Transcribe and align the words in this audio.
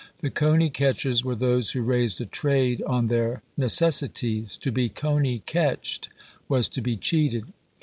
The 0.21 0.31
coney 0.31 0.71
catchers 0.71 1.23
were 1.23 1.35
those 1.35 1.73
who 1.73 1.83
raised 1.83 2.19
a 2.21 2.25
trade 2.25 2.81
on 2.87 3.05
their 3.05 3.43
necessities. 3.55 4.57
To 4.57 4.71
be 4.71 4.89
"conie 4.89 5.43
catched" 5.45 6.09
was 6.49 6.67
to 6.69 6.81
be 6.81 6.97
cheated. 6.97 7.53